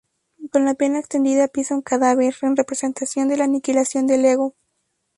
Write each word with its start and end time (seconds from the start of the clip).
Con 0.51 0.65
la 0.65 0.73
pierna 0.73 0.97
extendida 0.97 1.47
pisa 1.47 1.75
un 1.75 1.83
cadáver, 1.83 2.33
en 2.41 2.57
representación 2.57 3.27
de 3.27 3.37
la 3.37 3.43
aniquilación 3.43 4.07
del 4.07 4.25
ego. 4.25 4.55